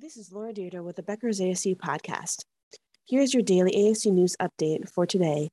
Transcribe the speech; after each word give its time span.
This 0.00 0.16
is 0.16 0.30
Laura 0.30 0.52
Dyrda 0.52 0.84
with 0.84 0.94
the 0.94 1.02
Becker's 1.02 1.40
ASC 1.40 1.76
podcast. 1.76 2.44
Here's 3.04 3.34
your 3.34 3.42
daily 3.42 3.72
ASC 3.72 4.06
news 4.12 4.36
update 4.40 4.88
for 4.88 5.06
today, 5.06 5.48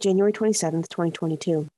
January 0.00 0.32
27th, 0.32 0.88
2022. 0.88 1.68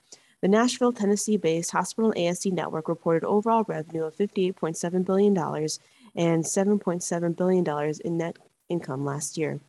The 0.43 0.49
Nashville, 0.49 0.93
Tennessee 0.93 1.39
based 1.39 1.71
Hospital 1.71 2.13
ASC 2.17 2.53
Network 2.53 2.89
reported 2.89 3.25
overall 3.27 3.65
revenue 3.67 4.05
of 4.05 4.17
$58.7 4.17 5.05
billion 5.05 5.37
and 5.37 6.45
$7.7 6.45 7.37
billion 7.37 7.95
in 8.05 8.19
net 8.19 8.37
income 8.69 9.05
last 9.05 9.39
year. 9.39 9.61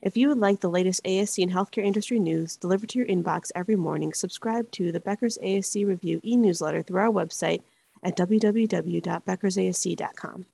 If 0.00 0.16
you 0.16 0.28
would 0.28 0.38
like 0.38 0.60
the 0.60 0.70
latest 0.70 1.02
ASC 1.04 1.42
and 1.42 1.52
healthcare 1.52 1.84
industry 1.84 2.20
news 2.20 2.56
delivered 2.56 2.88
to 2.90 2.98
your 2.98 3.08
inbox 3.08 3.50
every 3.54 3.76
morning, 3.76 4.12
subscribe 4.12 4.70
to 4.72 4.92
the 4.92 5.00
Becker's 5.00 5.38
ASC 5.42 5.84
Review 5.86 6.20
e 6.24 6.36
newsletter 6.36 6.82
through 6.82 7.00
our 7.00 7.10
website 7.10 7.62
at 8.02 8.16
www.beckersasc.com. 8.16 10.46